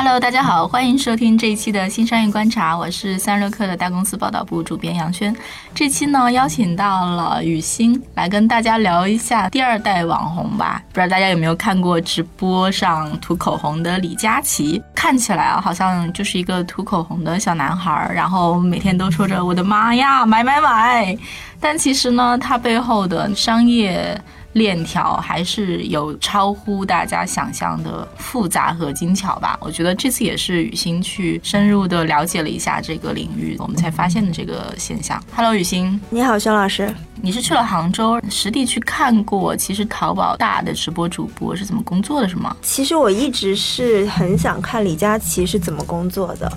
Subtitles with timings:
[0.00, 5.34] Hello，大家好，欢迎收听这一期的新商业观察，我是三六克的大公司报道部主编杨轩。
[5.74, 10.80] 这期呢，邀请到了雨欣来跟大家聊一下第二代网红吧。
[10.92, 14.80] 不知道大家有没有看过直播上涂口红的李佳琦？
[14.94, 21.18] 看起来啊，好像就是一个涂口红的小男孩，然后每天都说着“我的妈呀，买买买”，
[21.58, 24.16] 但其实呢，他背后的商业。
[24.54, 29.56] 链条还是有超乎大家想象的复杂和精巧吧？
[29.60, 35.22] 我觉得这次也是雨欣去深入的了解了一下这个领域，我们才发现的这个现象。
[35.34, 36.92] Hello，雨欣，你好，熊老师。
[37.20, 42.56] 你是去了杭州实地去看过，其实淘宝大的直播主播是怎么工作的，是吗？
[42.62, 46.50] 其实我一直是很想看李佳琦是怎么工作的。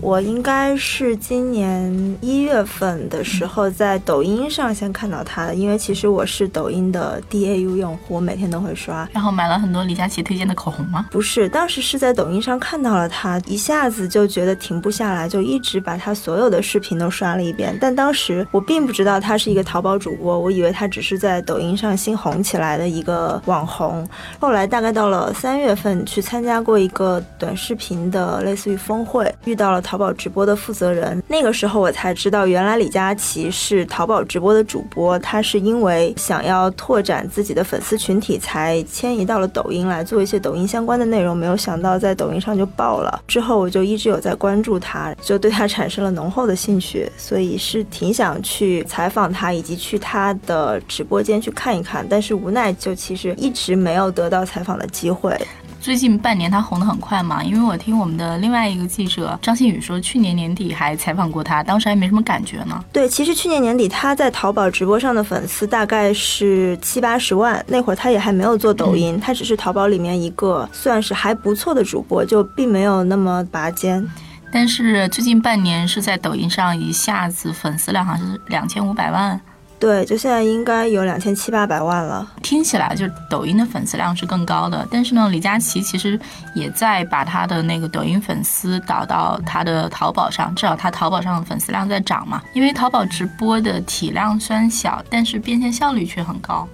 [0.00, 9.06] 我应该是今年一月份的时候在抖音上先看到他的，因为其实我是抖音的 DAU 用户，我每天都会刷。
[9.12, 11.06] 然后买了很多李佳琦推荐的口红吗？
[11.10, 17.76] 不是，当时是在抖音上看到了他，一下子就觉得停不下来，就一直把他所有的视频都刷了一遍。
[17.80, 19.98] 但当时我并不知道他是一个淘宝。
[19.98, 24.06] 主播，我以为他只是在抖音上新红起来的一个网红。
[24.38, 31.22] 后来大概到了三月份，去参加过一个短视频的类似于峰会，遇到了淘宝直播的负责人。
[31.26, 35.18] 那个时候我才知道，原来李佳琦是淘宝直播的主播。
[35.20, 41.36] 他是因为想要拓展自己的粉丝群体，才迁移到了抖音来做一些抖音相关的内容。
[41.36, 43.22] 没有想到在抖音上就爆了。
[43.28, 49.98] 之后我就一直有在关注他，就对他产生了浓厚的兴趣，所以是挺想去采访他，以及去。
[50.00, 55.36] 他的直播间去看一看，但是无奈就其实一直没有得到采访的机会。
[55.80, 62.84] 最近半年他红得很快嘛，因为我听我们的另外一个记者张馨予说，去年年底还采访过他，当时还没什么感觉呢。
[62.92, 74.06] 对，其实去年年底他在淘宝直播上的粉丝大概是七八十万，那会儿他也还没有做抖音，他只是淘宝里面一个算是还不错的主播，就并没有那么拔尖。
[74.52, 79.40] 但是最近半年是在抖音上一下子粉丝量好像是两千五百万。
[79.80, 82.28] 对，就现在应该有两千七八百万了。
[82.42, 86.18] 听起来就抖音的粉丝量是更高的，但是呢，李佳琦其实
[86.52, 92.42] 也在把他的那个抖音粉丝导到他的淘宝上，至少他淘宝上的粉丝量在涨嘛。
[92.52, 96.66] 因为淘宝直播的体量虽然小，但是变现效率却很高，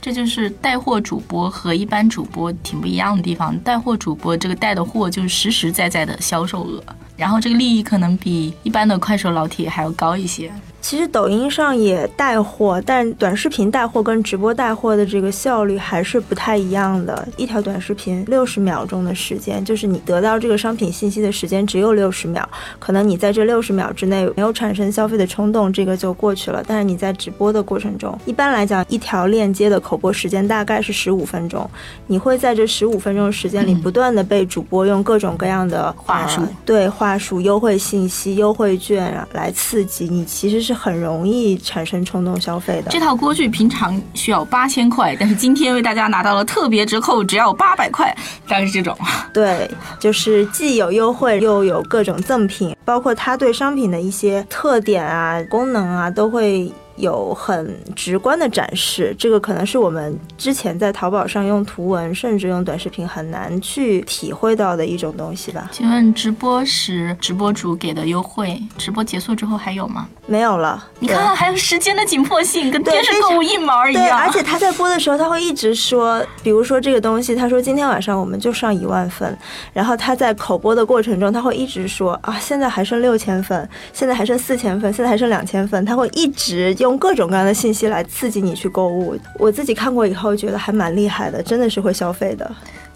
[0.00, 3.58] 这就是带货主播和一般主播挺不一样的地方。
[3.58, 6.80] 带货主播这个带的货就是实实在在的销售额，
[7.16, 10.52] 然后这个利益可能比一般的快手老铁还要高一些。
[10.84, 17.26] 其实抖音上也带货，但短视频带货跟直播带货的这个效率还是不太一样的。
[17.38, 22.46] 一条短视频六十秒钟的时间，就是你得到这个商品信息的时间只有六十秒，
[22.78, 26.62] 可能你在这六十秒之内没有产生消费的冲动，这个就过去了。
[26.68, 31.66] 但是你在直播的过程中，一般来讲，一条链接的口播时间大概是十五分钟，
[32.06, 40.73] 你会在这十五分钟的时间里不断的被主播用各种各样的话术，对话术、优惠信息、优惠券啊来刺激你，其实是。
[40.74, 42.90] 很容易产生冲动消费的。
[42.90, 48.14] 这套锅具平常需要八千块，但是今天为大家拿到了特别折扣，只要八百块。
[48.48, 48.96] 大概是这种。
[49.32, 56.72] 对，就是既有优惠，又有各种赠品，包括它对商品的一些特点啊、功能啊，都会。
[56.96, 65.68] 有很直观的展示，这个可能是我们之前在淘宝上用图文，甚至用短视频很难去体会到的一种东西吧。
[65.72, 70.06] 请问直播时直播主给的优惠，直播结束之后还有吗？
[70.26, 70.82] 没有了。
[71.00, 74.04] 你看，还有时间的紧迫性，跟电视购物一毛一样。
[74.04, 79.36] 对，而且他在播的时候，他会一直说，比如说这个东西，他说今天晚上我们就上一万份，
[79.72, 86.72] 然后他在口播的过程中，他会一直说啊，现在还剩六千份，现在还剩四千份，现在还剩两千份，他会一直。
[86.84, 92.50] 用各种各样的信息来刺激你去购物，我自己看过以后觉得还蛮厉害的，真的是会消费的。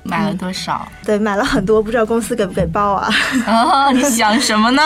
[0.05, 0.87] 买了多少？
[1.05, 3.11] 对，买了很多，不知道公司给不给报啊？
[3.47, 4.83] 啊， 你想什么呢？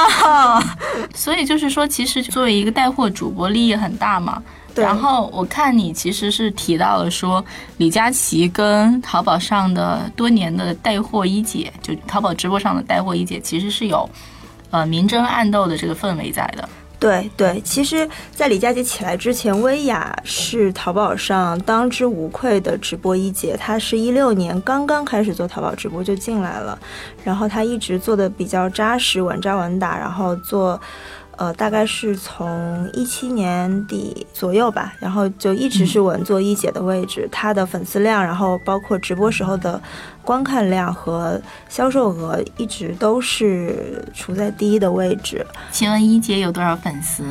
[1.15, 4.43] 所以就是说，其实作为一个带货主播，利益很大嘛。
[4.75, 4.83] 对。
[4.85, 7.45] 然后我看你其实是提到了说，
[7.77, 14.09] 李佳琦跟淘宝上的多年的带货一姐，就淘宝直播上的带货一姐，其实是有
[14.71, 16.69] 呃明争暗斗的这个氛围在的。
[17.03, 23.57] 对对，其实，在李佳琦起来之前，薇娅是淘宝上当之无愧的直播一姐。
[23.57, 26.79] 她是一六年刚刚开始做淘宝直播就进来了，
[27.25, 30.81] 然后她一直做的比较扎实、稳扎稳打，然后做。
[31.43, 37.29] 呃，大概是从一七年底左右吧，然后就一直是稳坐一姐的位置。
[37.33, 39.83] 她的粉丝量，然后包括直播时候的
[40.23, 45.45] 观看量和销售额，一直都是处在第一的位置。
[45.73, 47.25] 请问一姐有多少粉丝？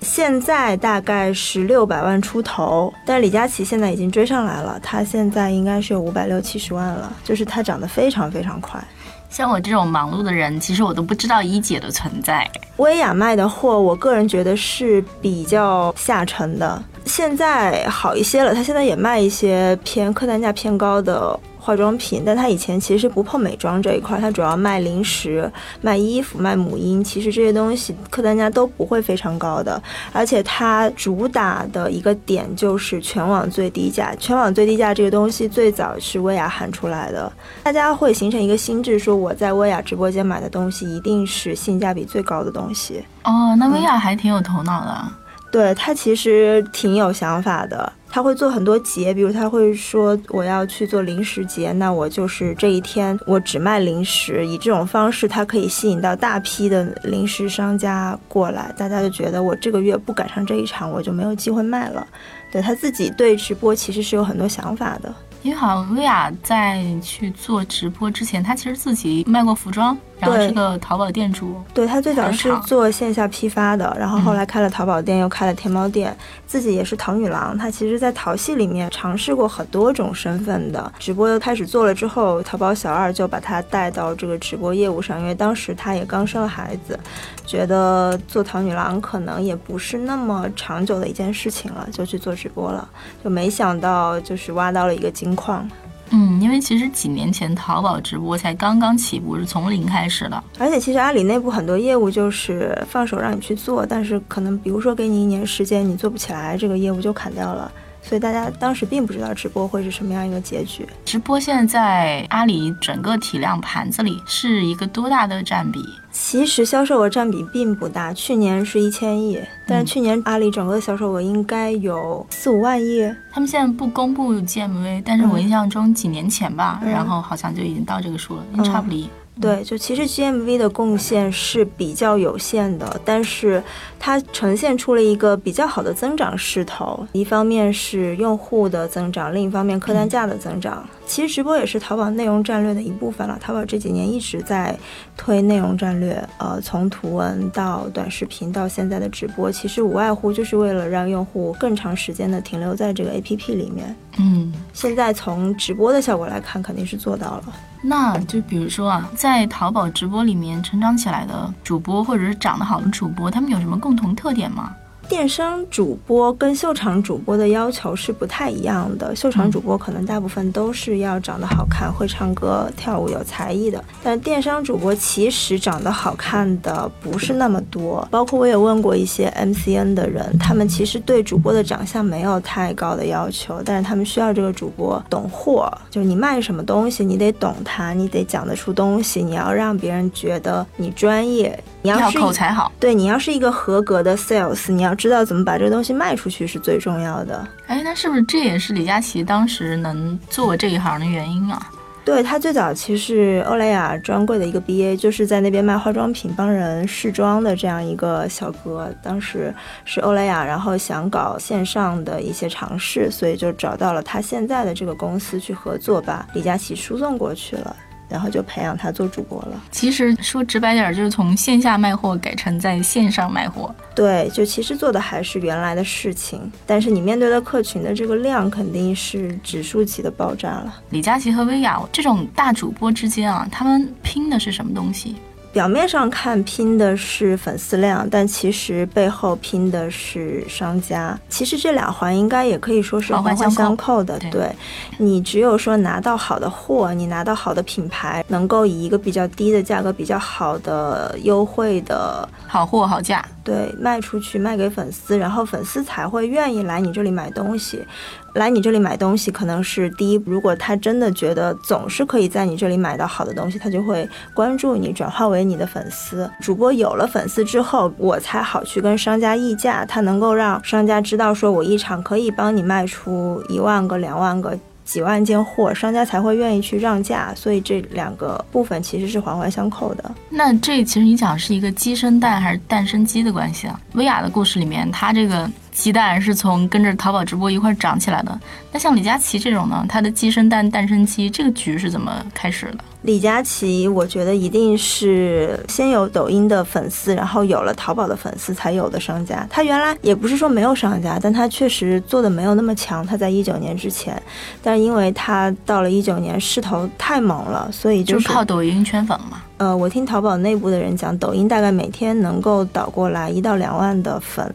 [0.00, 8.82] 现在大概是六百万出头，但李佳琦现在已经追上来了，他现在应该是有五百六七十万了，就是他涨得非常非常快。
[9.30, 12.50] 像我这种忙碌的人，其实我都不知道一姐的存在。
[12.78, 21.38] 薇娅卖的货，我个人觉得是比较下沉的，现在好一些了，她现在也卖一些偏客单价偏高的。
[21.70, 25.48] 化妆品，但他以前其实不碰美妆这一块，他主要卖零食、
[25.80, 27.02] 卖衣服、卖母婴。
[27.04, 29.80] 其实这些东西客单价都不会非常高的，
[30.12, 34.12] 而且它主打的一个点就是全网最低价。
[34.16, 37.32] 全网最低价这个东西最早是薇娅喊出来的，
[37.62, 43.04] 大家会形成一个心智，说我在薇娅直播间买的东西一定是性价比最高的东西。
[43.22, 45.04] 哦，那薇娅还挺有头脑的。
[45.50, 47.92] 对他其实挺有想法的。
[48.12, 62.04] 他会做很多节，比如他会说我要去做零食节，那我就是这一天我只卖零食，以这种方式，他可以吸引到大批的零食商家过来，大家就觉得我这个月不赶上这一场，我就没有机会卖了。
[62.50, 65.14] 对他自己对直播其实是有很多想法的。
[65.42, 71.62] 因为好像薇娅在去做直播之前，她其实自己卖过服装，然后是个淘宝店主。
[71.72, 76.14] 对她最早是做线下批发的，然后后来开了淘宝店，又开了天猫店，
[76.46, 77.56] 自己也是淘女郎。
[77.56, 80.92] 她其实，在淘系里面尝试过很多种身份的。
[80.98, 87.00] 直播又开始做了之后，淘宝小二就把她带到这个直播业务上，因为当时她也刚生了孩子，
[87.46, 92.86] 觉得做淘女郎可能也不是那么长久的一件事情了，就去做直播了。
[93.24, 95.29] 就没想到，就是挖到了一个金。
[95.30, 95.68] 情况，
[96.10, 100.42] 嗯，因为其实几年前淘宝直播才刚刚起步，是从零开始的。
[100.58, 107.70] 而且其实阿里内部很多业务就是放手让你去做，但是可能比如说给你一年时间，你做不起来，这个业务就砍掉了。
[108.02, 110.86] 所以大家当时并不知道直播会是什么样一个结局。
[111.04, 115.82] 直播现在在阿里整个体量盘子里是一个多大的占比？
[116.10, 123.02] 其实销售额占比并不大，去年是一千亿，但是去年阿里整个销售额应该有四五万亿。
[123.30, 129.08] 他们现在不公布 GMV，但是我印象中几年前吧，然后好像就已经到这个数了，差不离。
[129.40, 133.62] 对，就其实 GMV 的贡献是比较有限的，但是
[133.98, 137.06] 它呈现出了一个比较好的增长势头。
[137.12, 140.86] 一方面是用户的增长，另一方面客单价的增长。
[141.06, 143.36] 其实直播也是淘宝内容战略的一部分了。
[143.40, 144.78] 淘宝这几年一直在
[145.16, 153.96] 推内容战略，呃，从图文到短视频到现在的直播，其实无外乎就是为了让用户更长时间的停留在这个 APP 里面。
[154.18, 157.44] 嗯，现在从直播的效果来看，肯定是做到了。
[157.82, 164.74] 那就比如说啊，在淘宝直播里面成长起来的主播，或者是长得好的主播，他们有什么共同特点吗？
[165.10, 169.14] 电商主播跟秀场主播的要求是不太一样的。
[169.16, 178.06] 秀场主播可能大部分都是要长得好看、会唱歌、跳舞、有才艺的，但电商主播其实长得好看的不是那么多。
[178.08, 191.58] 包括我也问过一些 MCN 的人，他们其实对主播的长相没有太高的要求，但是他们需要这个主播懂货，就是你卖什么东西，你得懂它，你得讲得出东西，你要让别人觉得你专业。
[191.82, 197.46] 你要口才好，对你要是一个合格的 sales，你要知道怎么把这个东西卖出去是最重要的。
[197.66, 201.70] 哎，那是不是这也是李佳琦当时能做这一行的原因啊？
[202.02, 208.90] 对他最早其实是欧莱雅专柜的一个 BA，就是在那边卖化妆品、帮人试妆的这样一个小哥。
[209.02, 209.54] 当时
[209.84, 217.76] 是欧莱雅，然后想搞线上的一些尝试，所以就找到了他现在的这个公司去合作，把李佳琦输送过去了。
[218.10, 219.62] 然后就培养他做主播了。
[219.70, 223.74] 其实说直白点，就是从线下卖货改成在线上卖货。
[223.94, 230.74] 对，就其实做的还是原来的事情，但是你面对的客群的这个量肯定是指数级的爆炸了。
[230.90, 235.16] 李佳琦和薇娅这种大主播之间啊，他们拼的是什么东西？
[235.52, 241.18] 表面上看拼的是粉丝量，但其实背后拼的是商家。
[241.28, 244.16] 其实这两环应该也可以说是环环相扣的。
[244.30, 244.48] 对，
[244.96, 257.84] 你只有说拿到好的货，你拿到好的品牌，能够以一个比较低的价格、比较好的优惠的好货好价，对，卖出去卖给粉丝，然后粉丝才会愿意来你这里买东西。
[258.34, 266.30] 来你这里买东西，可能是第一，如果他真的觉得总是可以在你这里买到好的东西，他就会关注你，转化为你的粉丝。
[266.40, 274.58] 主播有了粉丝之后，我才好去跟商家议价，他能够让商家知道，说我一场可以帮你卖出一万个、两万个。
[274.82, 280.10] 几万件货，商家才会愿意去让价，所以这两个部分其实是环环相扣的。
[280.28, 283.80] 那这其实你讲是一个鸡生蛋还是蛋生鸡的关系啊？
[283.92, 285.48] 薇娅的故事里面，她这个
[285.80, 288.38] 鸡蛋是从跟着淘宝直播一块长起来的。
[288.70, 292.78] 那像李佳琦这种呢，他的鸡生蛋，蛋生鸡，这个局是怎么开始的？
[293.00, 299.46] 李佳琦，我觉得一定是先有抖音的粉丝，然后有了淘宝的粉丝才有的商家。
[299.48, 303.06] 他原来也不是说没有商家，但他确实做的没有那么强。
[303.06, 304.22] 他在一九年之前，
[304.62, 309.40] 但是因为他到了一九年势头太猛了，所以就是靠抖音圈粉嘛。
[309.60, 314.50] 呃，我听淘宝内部的人讲，抖音大概每天能够导过来一到两万的粉，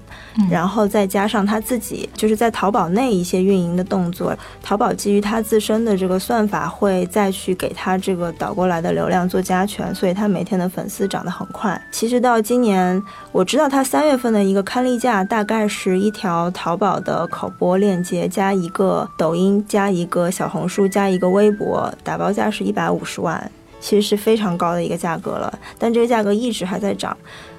[0.50, 11.80] 然后再加上他自己就是在淘宝内一些运营的动作，淘宝基于他自身的这个算法会再去给他这个导过来的流量做加权，所以他每天的粉丝涨得很快。
[11.92, 13.00] 其实到今年，
[13.32, 23.52] 我知道他三月份的一个刊例价大概是一条淘宝的口播链接加一个抖音加一个小红书加一个微博，打包价是一百五十万。
[23.86, 27.16] 其实是非常高的一个价格了，但这个价格一直还在涨。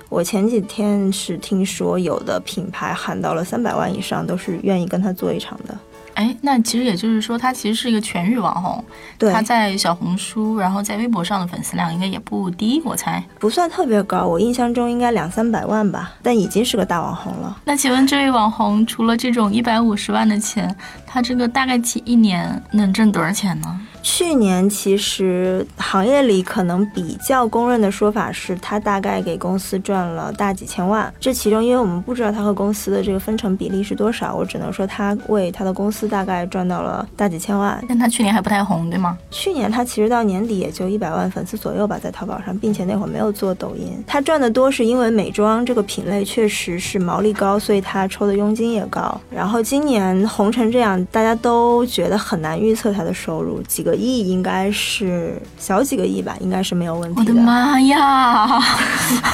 [0.08, 5.78] 我前几天是听说有的品牌喊到了三百万以上，都是愿意跟他做一场的。
[6.14, 8.82] 哎，那其实也就是说，他其实是一个全域网红。
[9.18, 14.24] 对，他在小红书，然后在微博上的粉丝量应该也不低，我猜不算特别高。
[14.24, 17.56] 我印象中应该两三百万吧，但已经是个大网红了。
[17.64, 20.74] 那请问这位网红除了这种一百五十万的钱，
[21.16, 23.80] 他这个大概其一年能挣多少钱呢？
[24.02, 31.12] 去年其实行业里可能比较公认的说法是，他大概给公司赚了大几千万。
[31.18, 37.82] 这其中，因为我们不知道他和公司的这个分成比例是多少，我只能说他为他的公司大概赚到了大几千万。
[37.88, 39.16] 但他去年还不太红，对吗？
[39.30, 44.04] 去年他其实到年底也就一百万粉丝左右吧，在淘宝上，并且那会儿没有做抖音。
[44.06, 49.18] 他赚的多是因为美妆这个品类确实是毛利高，所以他抽的佣金也高。
[49.30, 53.96] 然后今年红成这样，大家都觉得很难预测他的收入，几个。
[53.96, 57.32] 亿应该是小几个亿吧，应该是没有问题的。
[57.32, 58.60] 我的妈呀，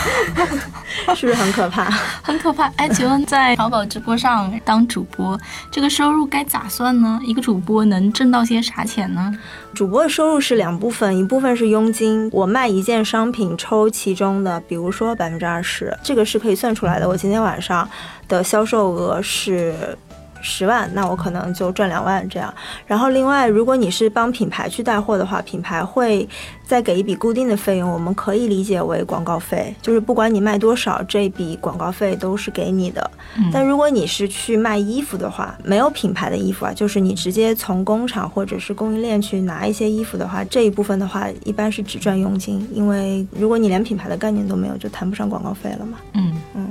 [1.17, 1.91] 是不是很可怕？
[2.23, 2.71] 很可怕！
[2.77, 5.37] 哎，请问在淘宝直播上当主播，
[5.69, 7.21] 这个收入该咋算呢？
[7.25, 9.37] 一个主播能挣到些啥钱呢？
[9.75, 17.09] 主播的收入是两部分，一部分是佣金，我卖一件商品抽其中的，比如说百分之二十，这个是可以算出来的。
[17.09, 17.89] 我今天晚上
[18.29, 19.99] 的销售额是。
[20.43, 22.53] 十万，那我可能就赚两万这样。
[22.87, 26.29] 然后另外，如果你是帮品牌去带货的话，品牌会
[26.67, 33.11] 再给一笔固定的费用，我们可以理解为广告费，就是不管你卖多少，这笔广告费都是给你的。
[33.53, 45.99] 但如果你是去卖衣服的话，没有品牌的衣服啊，就是你直接从工厂或者是供应链去拿一些衣服的话，这一部分的话一般是只赚佣金，因为如果你连品牌的概念都没有，就谈不上广告费了嘛。
[46.15, 46.62] 嗯嗯。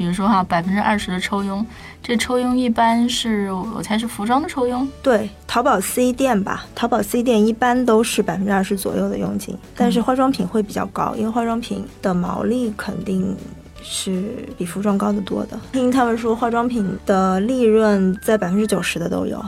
[0.00, 1.64] 比如说哈，百分之二十的抽佣，
[2.02, 4.88] 这抽佣一般是我猜是服装的抽佣。
[5.02, 13.36] 对，淘宝 C 店吧，淘宝 C 店一般都是百分之二十左右的佣金，但是化妆品会比较高，因为化妆品的毛利肯定
[13.82, 15.60] 是比服装高得多的。
[15.70, 19.38] 听他们说，化妆品的利润在百分之九十的都有。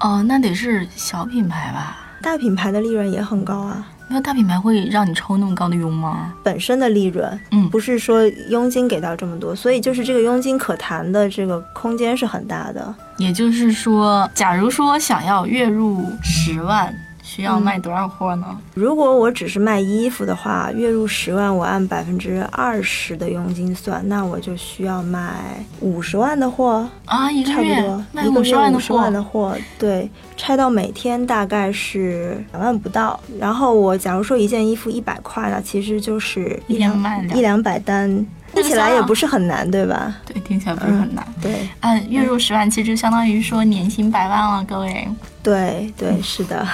[0.00, 1.98] 哦，那得是小品牌吧？
[2.20, 3.86] 大品牌的利润也很高啊。
[4.12, 6.34] 那大品牌会让你抽那么高的佣吗？
[6.42, 12.92] 本身的利润，嗯，不是说佣金给到这么多，所以就是这个佣金可谈的这个空间是很大的。
[13.16, 16.92] 也就是说，假如说想要月入十万。
[17.32, 18.58] 需要卖多少货呢？
[18.74, 26.84] 如果我只是卖衣服的话，月入十万，我按百分之二十的佣金算，那我就需要卖五十万的货。
[27.04, 28.04] 啊，一个月？
[28.10, 28.56] 卖五十
[28.92, 33.20] 万的货，对，拆到每天大概是两万不到。
[33.38, 36.90] 然后我假如说一件衣服一百块，那其实就是一两。
[37.32, 40.14] 一两百单，听起来也不是很难，对吧？
[40.26, 41.26] 对，听起来不是很难。
[41.40, 45.08] 对，按月入十万，其实相当于说年薪百万了，各位。
[45.42, 46.66] 对对，是的。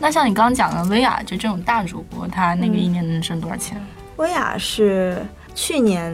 [0.00, 3.80] 那像你刚刚讲的薇娅，就这种大主播，她那个一年能挣多少钱？
[4.16, 6.12] 薇娅是去年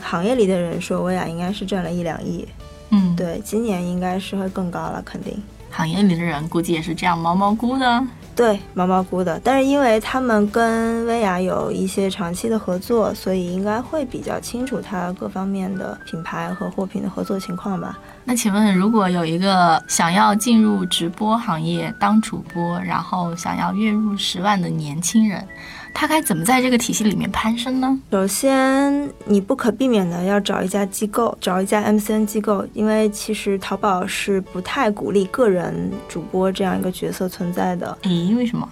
[0.00, 2.46] 行业里的人说，薇娅应该是赚了一两亿。
[2.90, 5.40] 嗯，对，今年应该是会更高了，肯定。
[5.70, 8.04] 行业里的人估计也是这样毛毛估的。
[8.36, 9.40] 对，毛毛菇的。
[9.44, 17.98] 但是因为他们跟薇娅有一些长期的合作，所以应该会比较清楚它各方面的品牌和货品的合作情况吧。
[18.24, 25.46] 那请问，如果有一个想要进入直播行业当主播，然后想要月入十万的年轻人，
[25.94, 27.98] 他该怎么在这个体系里面攀升呢？
[28.10, 37.96] 首先，你不可避免的要找一家机构，找一家 MCN 机构，因为其实淘宝是不太鼓励个人主播这样一个角色存在的。
[38.02, 38.68] 咦，为什么？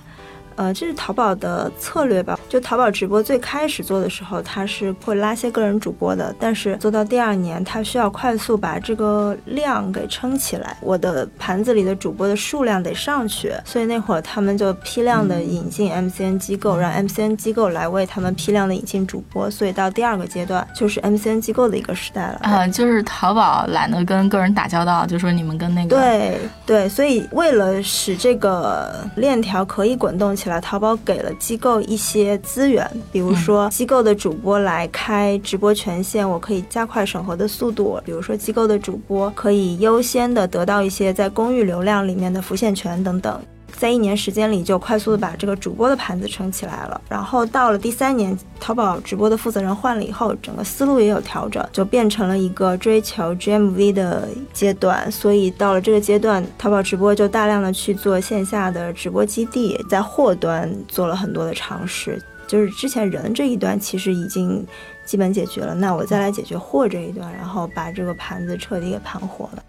[0.57, 2.39] 呃，这是淘宝的策略吧？
[2.49, 22.41] 就淘宝直播最开始做的时候，它是会拉些个人主播的，但是做到第二年，它需要快速把这个量给撑起来，我的盘子里的主播的数量得上去，所以那会儿他们就批量的引进 MCN 机构，让 MCN 机构来为他们批量的引进主播，所以到第二个阶段就是 MCN 机构的一个时代了。
[22.43, 43.41] 啊，就是淘宝懒得跟个人打交道，就说你们跟那个对对，所以为了使这个链条可以滚动起来，淘宝给了机构一些资源，比如说机构的主播来开直播权限，我可以加快审核的速度；比如说机构的主播可以优先的得到一些在公域流量里面的浮现权等等。
[43.83, 47.01] 在一年时间里，就快速的把这个主播的盘子撑起来了。
[47.09, 55.11] 然后到了第三年，淘宝直播的负责人换了以后，整个思路也有调整，就变成了一个追求 GMV 的阶段。
[55.11, 62.23] 所以到了这个阶段，淘宝直播就大量的去做线下的直播基地，在货端做了很多的尝试。
[62.47, 64.65] 就是之前人这一端其实已经
[65.05, 69.63] 基本解决了，那我再来解决货这一端，然后把这个盘子彻底给盘活了。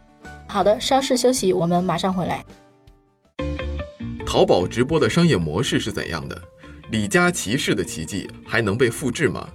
[0.48, 2.46] 好的，稍事休息，我们马上回来。
[4.34, 6.42] 淘宝直播的商业模式是怎样的？
[6.90, 9.48] 李佳琦式的奇迹还能被复制吗？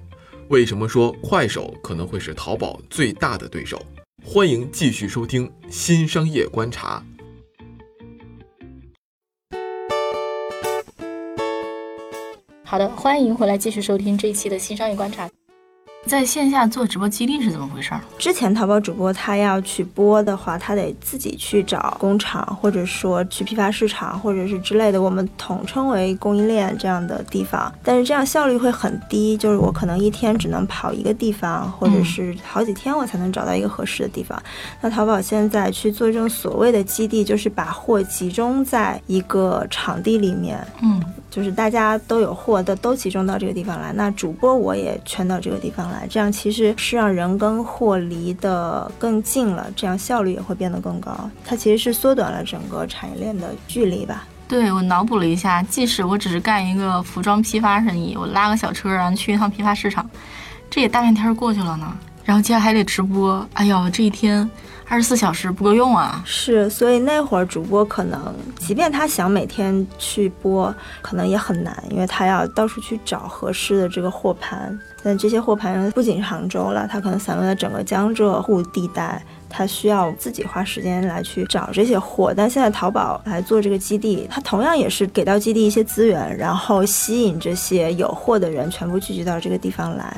[0.51, 3.85] 为什么说快手可能会是淘宝最大的对手？
[4.25, 7.05] 欢迎继续收听《新商业观察》。
[12.63, 15.29] 好的，欢迎回来继续收听这一期的新商业观察。
[16.09, 17.93] 在线下做直播基地是怎么回事？
[18.19, 27.71] 之前淘宝主播他要去播的话，他得自己去找工厂，或者说去批发市场，或者是之类的，我们统称为供应链这样的地方。
[27.85, 34.43] 但是这样效率会很低，就是我可能一天只能跑一个地方，或者是好几天我才能找到一个合适的地方。
[34.81, 46.07] 那淘宝现在去做这种所谓的基地，就是把货集中在一个场地里面，嗯，就是大家都有货的都集中到这个地方来，那主播我也圈到这个地方来。
[46.09, 51.31] 这样其实是让人跟货离得更近了，这样效率也会变得更高。
[51.45, 54.25] 它其实是缩短了整个产业链的距离吧？
[54.49, 60.09] 对我脑补了一下，即使我只是干一个服装批发生意，我拉个小车然后去一趟批发市场，
[60.71, 61.95] 这也大半天过去了呢。
[62.25, 64.49] 然后接下来还得直播，哎呦，这一天。
[64.91, 66.23] 二十四小时不够用啊！
[66.25, 74.77] 是，所以那会儿主播可能，即便他想每天去播，可能也很难，因为他要到处去找合适的这个货盘。
[75.03, 82.33] 但这些货盘不仅是杭州了，他可能散落在整个江浙沪地带，他需要自己花时间来去找这些货。
[82.35, 90.17] 但现在淘宝来做这个基地，它同样也是给到基地一些资源，然后吸引这些有货的人全部聚集到这个地方来。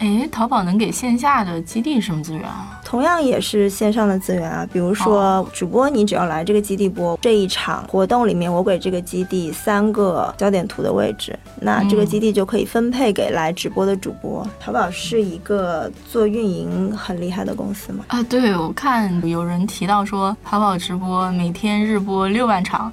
[0.00, 2.80] 哎，淘宝能给线下的基地什么资源啊？
[2.82, 14.46] 同样也是线上的资源啊，比如说主播，你只要来这个基地播这一场活动里面，我给这个基地三个焦点图的位置，那这个基地就可以分配给来直播的主播。
[14.58, 18.02] 淘宝是一个做运营很厉害的公司吗？
[18.08, 22.90] 啊，对，我看有人提到说，淘宝直播每天日播六万场，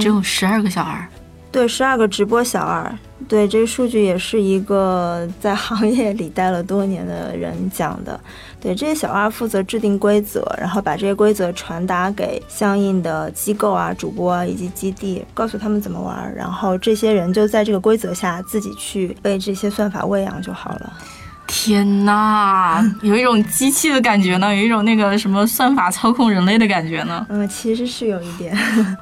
[0.00, 1.06] 只有十二个小二。
[1.50, 2.92] 对，十二个直播小二，
[3.26, 8.20] 对这个数据也是一个在行业里待了多年的人讲的。
[8.60, 20.92] 对，这些小二负责制定规则，然后把这些规则传达给相应的机构啊、主播啊以及基地，告诉他们怎么玩，然后这些人就在这个规则下自己去被这些算法喂养就好了。
[21.46, 27.26] 天呐，有一种机器的感觉呢，有一种那个什么算法操控人类的感觉呢。
[27.30, 28.54] 嗯，其实是有一点。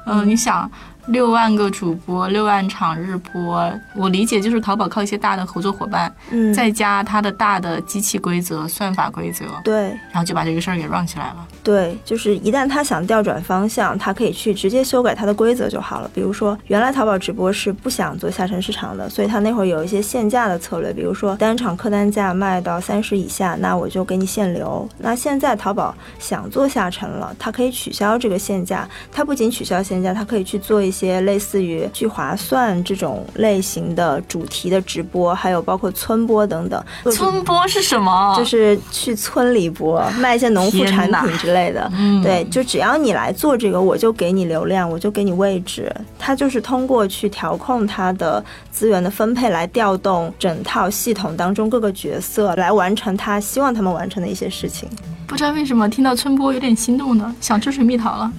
[0.05, 0.71] 嗯，你想。
[1.07, 11.47] 六万个主播，六万场日播，我理解就是淘宝靠一些大的合作伙伴，嗯，再加它的大的机器规则、算法规则，对，然后就把这个事儿给 run 起来了。
[11.63, 16.11] 对，就是一旦他想调转方向，他可以去直接修改它的规则就好了。
[16.13, 24.87] 比如说，原来淘宝直播是不想做下沉市场的，所以他那会儿有一些限价的策略，比如说单场客单价卖到三十以下，那我就给你限流。
[24.97, 30.96] 那现在淘宝想做下沉了，它可以取消这个限价，它不仅取消限价，它可以去做一些。
[30.97, 36.83] 些类似于聚划算这种类型的主题的直播，还有包括村播等等。
[37.11, 38.35] 村播是什么？
[38.37, 41.91] 就是去村里播，卖一些农副产品之类的。
[42.23, 45.93] 对，就只要你来做这个，我就给你流量，我就给你位置。
[46.17, 54.89] 它就是通过去调控它的资源的分配，来调动整套系统当中各个角色，来完成他希望他们完成的一些事情。
[55.27, 58.31] 不知道为什么听到春播有点心动呢，想吃水蜜桃了。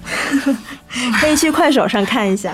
[1.21, 2.53] 可以去快手上看一下。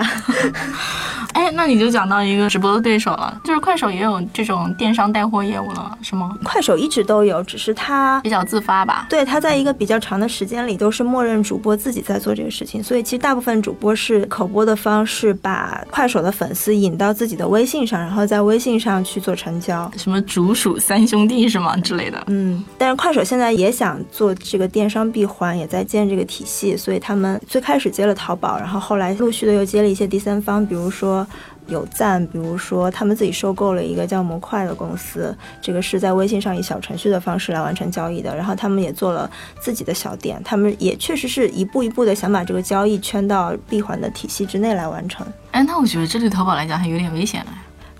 [1.36, 6.34] 哎，那你就讲到一个直播的对手了，就是快手也有这种电商带货业务了，是吗？
[6.42, 9.06] 快手一直都有，只是它比较自发吧。
[9.10, 19.90] 对，它在一个比较长的时间里都是默认主播自己在做这个事情，所以其实大部分主播是口播的方式，把快手的粉丝引到自己的微信上，然后在微信上去做成交。
[19.98, 22.24] 什么竹鼠三兄弟是吗之类的？
[22.28, 31.25] 嗯，但是快手现在也想做这个电商闭环，也在建这个体系，所以他们最开始接了淘宝，然后后来陆续的又接了一些第三方，比如说。
[31.68, 38.34] 有赞，比如说他们自己收购了一个叫模块的公司，这个是在微信上以小程序的方式来完成交易的。
[38.34, 39.28] 然后他们也做了
[39.60, 45.26] 自己的小店，他们也确实是一步一步的想把这个交易圈到闭环的体系之内来完成。
[45.50, 47.52] 哎，那我觉得这对淘宝来讲还有点危险了。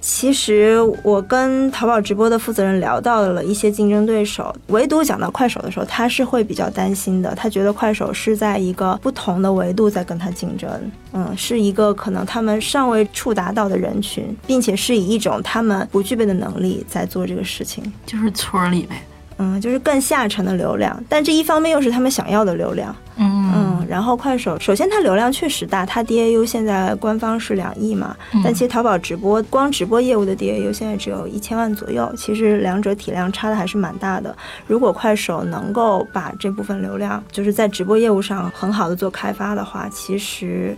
[0.09, 7.35] 其实我跟淘宝直播的负责人聊到了一些竞争对手，唯独讲到快手的时候，他是会比较担心的。
[7.35, 10.71] 他觉得快手是在一个不同的维度在跟他竞争，
[11.13, 19.03] 嗯，是一个可能他们尚未触达到的人群，并且是以一种他们不具备的能力在做这个事情，就是村里呗。
[19.39, 22.95] 嗯，就是更下沉的流量，但这一方面又是他们想要的流量。
[23.17, 34.37] 嗯嗯，然后快手，首先它流量确实大，它 DAU 现在官方是两亿嘛，但其实淘宝直播光直播业务的 DAU 现在只有一千万左右，其实两者体量差的还是蛮大的。
[34.67, 40.77] 如果快手能够把这部分流量，就是在直播业务上很好的做开发的话，其实。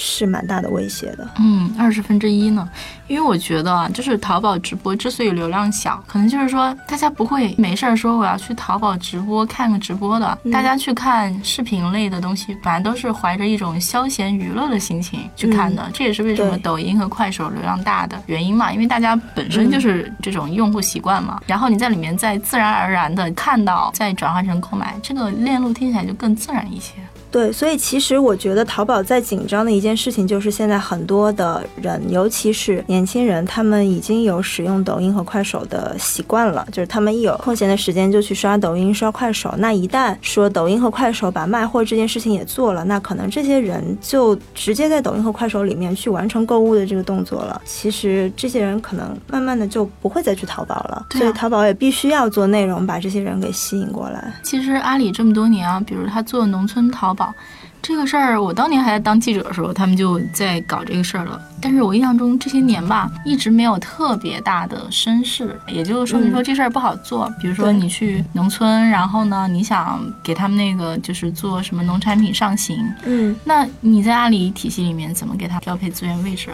[0.00, 2.68] 是蛮大的威胁的，嗯，二十分之一呢，
[3.08, 26.94] 因为我觉得啊，就是淘宝直播之所以流量小，可能就是说大家不会没事儿说我要去淘宝直播看个直播的，大家去看视频类的东西，反正都是怀着一种消闲娱乐的心情去看的，这也是为什么抖音和快手流量大的原因嘛，因为大家本身就是这种用户习惯嘛，然后你在里面再自然而然的看到，再转换成购买，这个链路听起来就更自然一些。
[27.30, 39.54] 对，所以其实我觉得淘宝在紧张的一件事情就是，现在很多的人，尤其是年轻人，他们已经有使用抖音和快手的习惯了，就是他们一有空闲的时间就去刷抖音、刷快手。
[39.58, 47.60] 那一旦说抖音和快手把卖货这件事情也做了，那可能这些人就直接在抖音和快手里面去完成购物的这个动作了。
[47.66, 54.32] 其实这些人可能慢慢的就不会再去淘宝了，所以淘宝也必须要做内容把这些人给吸引过来。
[54.42, 57.14] 其实阿里这么多年啊，比如他做农村淘。
[57.18, 57.34] 宝。
[57.80, 61.40] 这个事儿，我当年还在当记者的时候，他们就在搞这个事儿了。
[61.60, 67.32] 但是我印象中这些年吧，一直没有特别大的声势，也就说明说这事儿不好做。
[67.40, 76.50] 比如说你去农村，然后呢，你想给他们那个就是做什么农产品上行，嗯，那你在阿里体系里面怎么给他调配资源位置？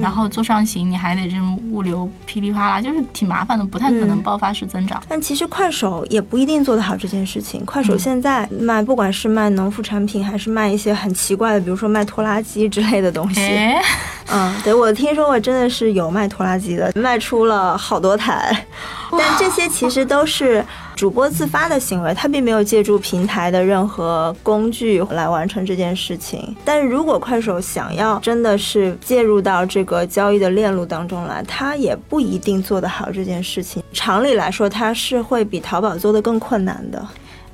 [0.00, 5.02] 然后做上行，你还得这种物流噼里啪啦，就是挺麻烦的，不太可能爆发式增长。
[5.08, 7.64] 但其实快手也不一定做得好这件事情。
[7.66, 13.40] 快手现在卖，不管是卖农副产品，还是卖一些很奇怪的，比如说卖拖拉机之类的东西。
[14.30, 18.66] 嗯，对我听说过，真的是有卖拖拉机的，卖出了好多台。
[19.10, 20.64] 但这些其实都是
[20.96, 26.56] 主播自发的行为，他并没有借助平台的任何工具来完成这件事情。
[26.64, 33.82] 但是如果快手想要真的是介入到这个交易的链路当中来，他也不一定做得好这件事情。
[33.92, 37.06] 常理来说，他是会比淘宝做的更困难的。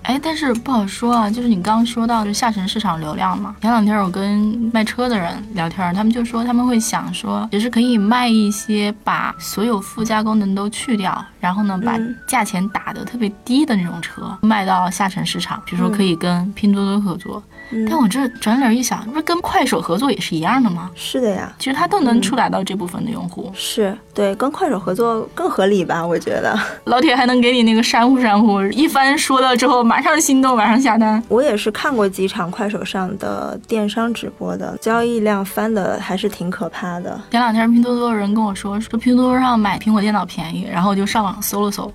[0.09, 3.55] 哎，但是不好说啊，就是你刚刚说到就下沉市场流量嘛。
[3.61, 17.43] 前两天我跟卖车的人聊天，他们就说他们会想说，也是可以卖一些把所有附加功能都去掉，然后呢把价钱打得特别低的那种车卖到下沉市场，比如说可以跟拼多多合作。
[17.87, 20.91] 但我这转脸一想，不是跟快手合作也是一样的吗？
[20.95, 23.53] 是的呀，其实它都能触达到这部分的用户。
[23.55, 26.03] 是对，跟快手合作更合理吧？
[26.07, 31.23] 我觉得 老铁还能给你那个珊瑚珊瑚，一番说到之后马上心动，马上下单。
[31.29, 37.21] 我也是看过几场快手上的电商直播的，交易量翻的还是挺可怕的。
[37.31, 41.93] 前两天拼多多的人跟我说，说拼多多上买苹果电脑便宜，然后我就上网搜了搜。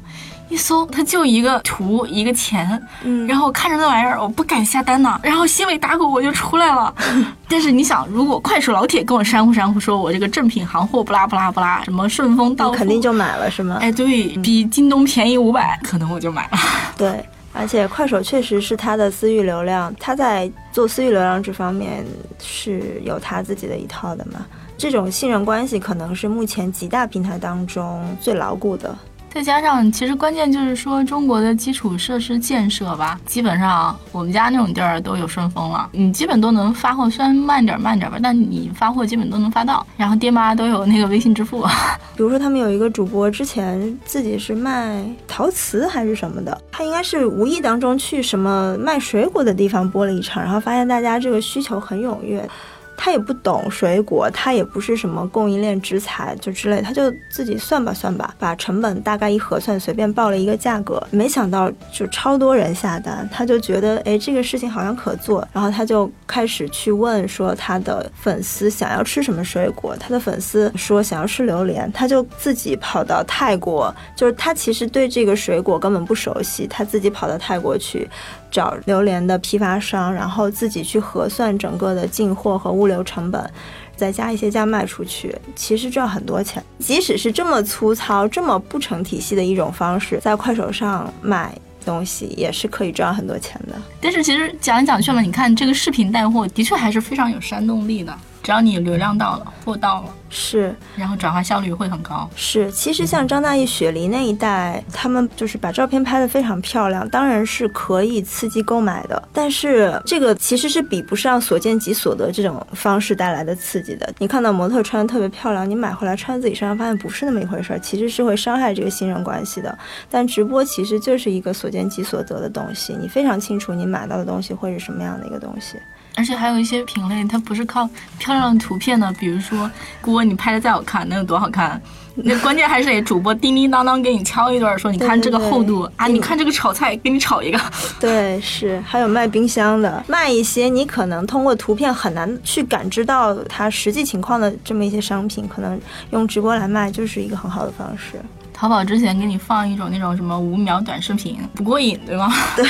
[0.49, 6.93] 一搜，它就一个图，一个钱，嗯，然后看着那玩意儿，我不敢下单呐， 然后心里打鼓我就出来了。
[7.49, 13.77] 但是你想，如果快手老铁跟我山呼山呼说，我这个正品行货不拉不拉不拉，什么顺丰到肯定就买了是吗？
[13.81, 16.59] 哎，对比京东便宜五百，可能我就买了。
[16.95, 22.03] 对，而且快手确实是他的私域流量，他在做私域流量这方面
[22.39, 24.45] 是有他自己的一套的嘛。
[24.77, 28.93] 这种信任关系可能是目前几大平台当中最牢固的。
[29.33, 39.83] 再加上，其实关键就是说，中国的基础设施建设吧，基本上我们家那种地儿都有顺丰了，你基本都能发货，虽然慢点慢点吧，但你发货基本都能发到。
[39.97, 41.65] 然后爹妈都有那个微信支付。
[42.15, 52.47] 比如说，他们有一个主播之前自己是卖陶瓷还是什么的，他应该是无意当中去什么卖水果的地方播了一场，然后发现大家这个需求很踊跃。
[52.97, 78.07] 他也不懂水果，他也不是什么供应链之才就之类，他就自己算吧算吧，把成本大概一核算，随便报了一个价格，没想到就超多人下单，他就觉得哎这个事情好像可做，然后他就开始去问说他的粉丝想要吃什么水果，他的粉丝说想要吃榴莲，他就自己跑到泰国，就是他其实对这个水果根本不熟悉，他自己跑到泰国去。
[78.53, 83.51] 找榴莲的批发商，然后自己去核算整个的进货和物流成本，
[83.95, 86.63] 再加一些价卖出去，其实赚很多钱。
[86.77, 93.75] 即使是这么粗糙、这么不成体系的一种方式，在快手上买东西也是可以赚很多钱的。
[93.99, 98.15] 但是其实讲来讲去嘛，你看这个视频带货的确还是非常有煽动力的。
[98.43, 102.29] 只要你流量到了，货到了，是，然后转化效率会很高。
[102.35, 109.29] 是，其实像张大奕、雪梨那一代，他们就是把照片拍得非常漂亮，当然是可以刺激购买的。
[109.31, 114.13] 但是这个其实是比不上所见即所得这种方式带来的刺激的。
[114.19, 119.77] 你看到模特穿的特别漂亮，你买回来穿自己身上，发现不是那么一回事儿，其实是会伤害这个信任关系的。
[120.11, 125.77] 但直播其实就是一个所见即所得的东西，你非常清楚你买到的东西会是什么样的一个东西。
[126.15, 129.69] 而且还有一些品类，它不是靠漂亮的图片的，比如说
[130.01, 131.81] 锅，你拍的再好看，能有多好看？
[132.15, 137.59] 那关键还是得主播叮叮当当给你敲一段，说你看这个厚度啊，你看这个炒菜，给你炒一个。
[137.99, 148.21] 对，是还有卖冰箱的，卖一些你可能通过图片很难去感知到它实际情况的这么一些商品，可能用直播来卖就是一个很好的方式。
[148.53, 152.31] 淘宝之前给你放一种那种什么五秒短视频，不过瘾，对吗？
[152.55, 152.63] 对。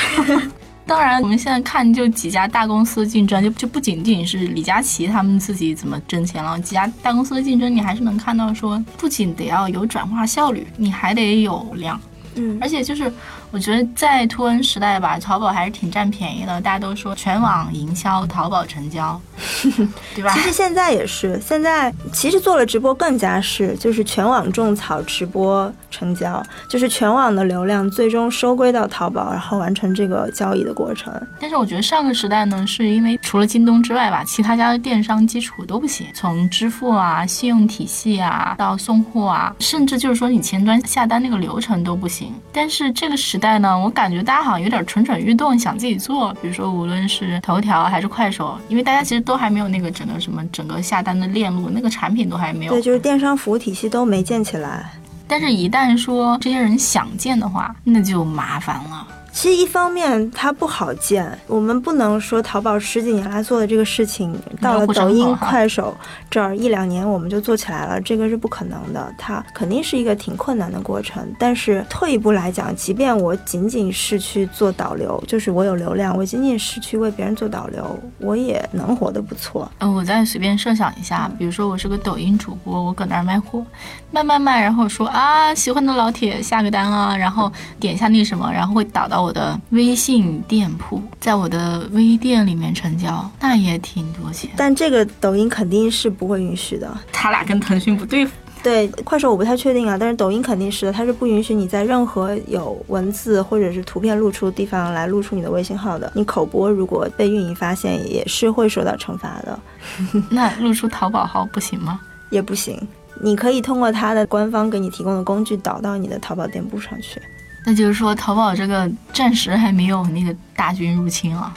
[0.86, 11.98] 当然，我们现在看就几家大公司竞争，就就不仅仅是李佳琦他们自己怎么挣钱了，几家大公司的竞争，你还是能看到说，不仅得要有转化效率，你还得有量。
[12.36, 13.10] 嗯，而且就是
[13.54, 16.60] 我觉得在图文时代吧，淘宝还是挺占便宜的。
[16.60, 19.18] 大家都说全网营销，淘宝成交，
[20.12, 20.32] 对吧？
[20.34, 31.14] 其实现在也是，现在其实做了直播更加是，就是全网种草，直播成交，就是全网的流量最终收归到淘宝，然后完成这个交易的过程。
[31.40, 42.34] 但是我觉得上个时代呢，是因为除了京东之外吧，其他家的电商基础都不行，从支付啊、信用体系啊到送货啊，甚至就是说你前端下单那个流程都不行。
[42.52, 46.32] 但是这个时代呢，我感觉大家好像有点蠢蠢欲动，想自己做。
[46.40, 52.72] 比如说，无论是头条还是快手，因为大家其实都还没有那个整个什么整个下单的链路，那个产品都还没有。
[52.72, 54.90] 对，就是电商服务体系都没建起来。
[55.26, 59.06] 但是，一旦说这些人想建的话，那就麻烦了。
[59.34, 65.92] 其实一方面它不好见，我们不能说淘宝十几年来做的这个事情，到了抖音、快手
[66.30, 71.26] 这儿一两年我们就做起来了，这个是不可能的，它肯定是一个挺困难的过程。
[71.36, 79.68] 但是退一步来讲，即便我仅仅是去做导流，就是我有流量，我仅仅是去为别人做导流，我也能活得不错。
[79.78, 83.66] 嗯，我再随便设想一下，比如说我是个抖音主播，我搁那儿卖货，
[84.12, 89.23] 卖卖卖，然后说啊，喜欢的老铁下个单啊，然后点一下那什么，然后会导到。
[89.24, 94.50] 我的微信店铺，在我的微店里面成交，那也挺多钱。
[94.54, 98.32] 但这个抖音肯定是不会允许的，他俩跟腾讯不对付。
[98.62, 106.10] 对，快手我不太确定啊，但是抖音肯定是的，它是不允许你在任何有文字或者是图片露出的地方来露出你的微信号的。
[106.14, 109.58] 你口播如果被运营发现，也是会受到惩罚的。
[110.30, 112.00] 那露出淘宝号不行吗？
[112.30, 112.76] 也不行，
[113.22, 117.20] 你可以通过它的官方给你提供的工具导到你的淘宝店铺上去。
[117.64, 121.54] 那就是说，淘宝这个暂时还没有那个大军入侵啊。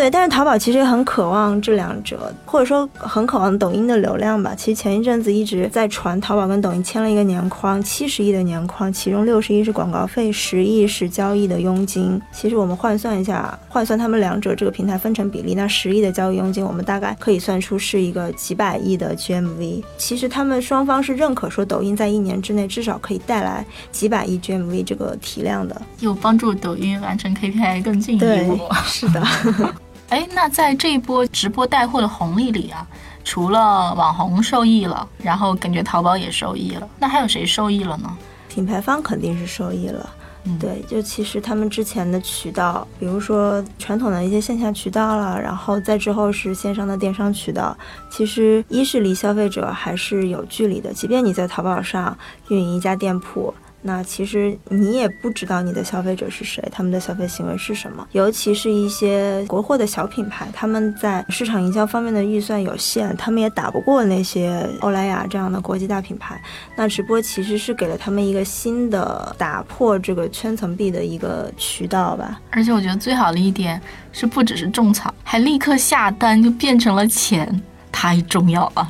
[0.00, 4.54] 对，但是淘宝其实也很渴望这两者，或者说很渴望抖音的流量吧。
[4.56, 12.18] 其实前一阵子一直在传，淘宝跟抖音签了一个年框，七十亿的年框，其中六十亿是广告费，十亿是交易的佣金。
[12.32, 19.84] 其实我们换算一下，换算他们两者这个平台分成比例，那十亿的交易佣金，我们大概可以算出是一个几百亿的 GMV。
[19.98, 28.58] 其实他们双方是认可说，抖音在一年之内至少可以带来几百亿 GMV 这个体量的，有帮助抖音完成 KPI 更进一步。
[28.86, 29.22] 是的。
[30.10, 32.84] 哎，那在这一波直播带货的红利里啊，
[33.22, 38.10] 除了网红受益了，然后感觉淘宝也受益了，那还有谁受益了呢？
[38.48, 40.10] 品牌方肯定是受益了。
[40.58, 47.76] 对，就其实他们之前的渠道，比如说传统的一些线下渠道了，然后再之后是线上的电商渠道，
[48.10, 52.16] 其实一是离消费者还是有距离的，即便你在淘宝上
[52.48, 53.54] 运营一家店铺。
[53.82, 66.40] 那其实你也不知道你的消费者是谁，他们的消费行为是什么，尤其是一些国货的小品牌，他们在市场营销方面的预算有限，他们也打不过那些欧莱雅这样的国际大品牌。
[66.76, 72.40] 那直播其实是给了他们一个新的打破这个圈层壁的一个渠道吧。
[72.50, 73.80] 而且我觉得最好的一点
[74.12, 77.62] 是，不只是种草，还立刻下单就变成了钱。
[77.92, 78.88] 太重要了。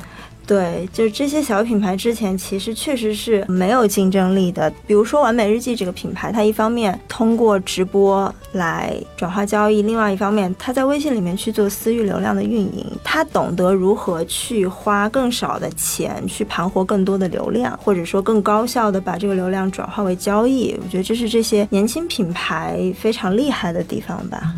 [0.51, 4.69] 对，就是这些小品牌之前其实确实是没有竞争力的。
[4.85, 20.77] 比如说完美日记这个品牌，它一方面通过直播来转化交易，另外一方面它在微信里面去做私域流量的运营，它懂得如何去花更少的钱去盘活更多的流量，或者说更高效的把这个流量转化为交易。
[20.83, 24.53] 我觉得这是这些年轻品牌非常厉害的地方吧。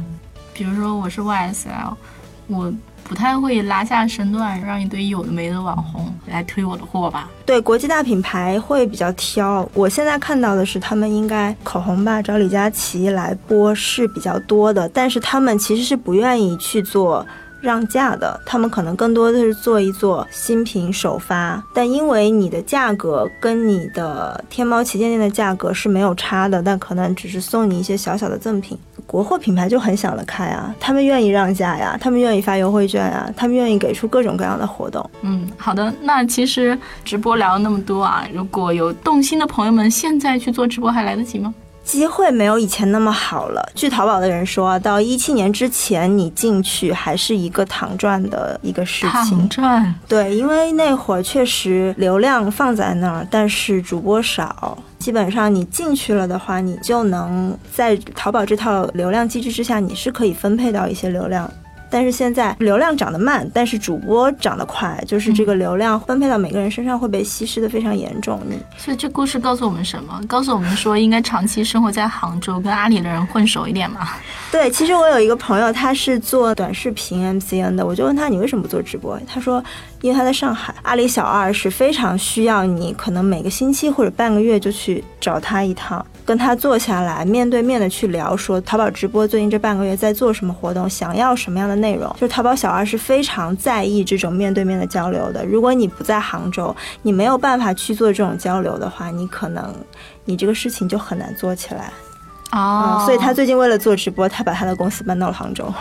[0.55, 1.93] 比如说我是 YSL，
[2.47, 2.73] 我。
[3.13, 7.29] 不太会拉下身段，让一堆有的没的网红来推我的货吧？
[7.45, 9.69] 对，国际大品牌会比较挑。
[9.75, 17.23] 我现在看到的是，他们应该口红吧，找李佳琦来播是比较多的，但是他们其实是不愿意去做。
[17.61, 28.77] 让价的，他们可能更多的是做一做新品首发，但因为你的价格跟你的天猫旗舰店的价格是没有差的，但可能只是送你一些小小的赠品。
[29.05, 35.07] 国货品牌就很想得开啊，他们愿意让价呀，他们愿意发优惠券呀，他们愿意给出各种各样的活动。
[35.21, 41.53] 嗯，好的，那其实直播聊了那么多啊，如果有动心的朋友们，现在去做直播还来得及吗？
[41.83, 43.61] 机会没有以前那么好了。
[43.75, 49.37] 据淘宝的人说，到一七年之前，你进去还是一个躺赚的一个事情。
[49.37, 61.49] 躺赚，对，因为那会儿确实流量放在那儿，但是主播少，基本上你进去了的话，你就能在淘宝这套流量机制之下，你是可以分配到一些流量。
[61.93, 68.41] 但是现在流量涨得慢，但是主播涨得快，就是这个流量分配到每个人身上会被稀释的非常严重。
[68.49, 70.19] 嗯所以这故事告诉我们什么？
[70.27, 74.09] 告诉我们说应该长期生活在杭州，跟阿里的人混熟一点嘛。
[74.51, 79.19] 对，其实我有一个朋友，他是做短视频 MCN 的，我就问他你为什么不做直播？
[79.27, 79.63] 他说
[80.01, 86.03] 因为他在上海，阿里小二是非常需要你，可能每个星期或者半个月就去找他一趟。
[86.25, 92.09] 跟他坐下来，面对面的去聊，说淘宝直播最近这半个月在做什么活动，想要什么样的内容。
[92.13, 95.45] 就是淘宝小二是非常在意这种面对面的交流的。
[95.45, 99.75] 如果你不在杭州，你没有办法去做这种交流的话，你可能
[100.23, 101.91] 你这个事情就很难做起来。
[102.51, 105.71] 哦，所以他最近为了做直播，他把他的公司搬到了杭州。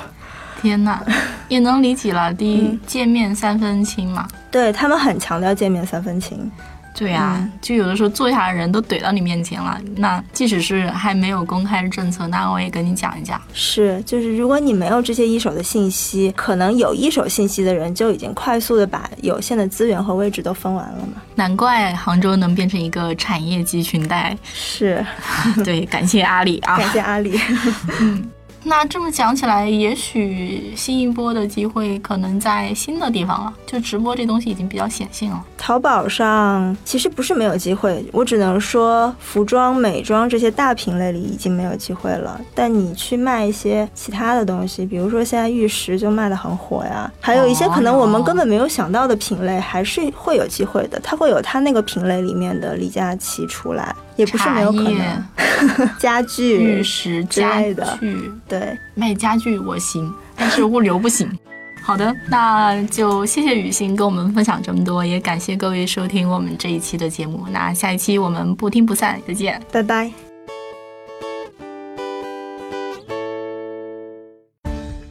[0.61, 1.01] 天呐，
[1.49, 2.33] 也能理解了。
[2.35, 4.27] 第一，见面三分亲嘛。
[4.51, 6.51] 对他们很强调见面三分情。
[6.95, 9.81] 对呀，就有的时候坐下的人都怼到你面前了。
[9.97, 13.41] 那即使是还没有公开的政策，那我也跟你讲一讲。
[13.53, 21.23] 是，就是如果你没有这些一手的信息，可能有一手信息的人就已经快速的把有限的资源和位置都分完了嘛。
[21.35, 24.37] 难怪杭州能变成一个产业集群带。
[24.53, 25.05] 是，
[25.65, 27.41] 对，感谢阿里啊，感谢阿里。
[28.01, 28.31] 嗯。
[28.65, 33.53] 那这么讲起来，也许新一波的机会可能在新的地方了。
[33.67, 35.45] 就直播这东西已经比较显性了。
[35.59, 42.41] 淘宝上其实不是没有机会，我只能说服装、美妆这些大品类里已经没有机会了。
[42.55, 51.01] 但你去卖一些其他的东西，比如说现在玉石就卖的很火呀，还有一些可能我们根本没有想到的品类，还是会有机会的。
[51.03, 53.95] 它会有它那个品类里面的李佳琦出来。
[54.23, 57.61] 也不是没有可能， 家具、玉石、家
[57.99, 61.29] 具，对，卖家具我行，但是物流不行。
[61.83, 67.45] 好的，那就谢谢雨欣跟我们分享这么多，也感谢各位收听我们这一期的节目。
[67.51, 70.13] 那下一期我们不听不散，再见，拜拜。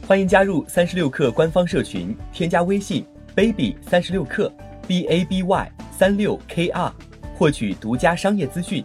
[0.06, 4.50] 欢迎加入三十六课官方社群，添加微信 baby 三十六课
[4.86, 6.90] b a b y 三六 k r。
[7.34, 8.84] 获取独家商业资讯，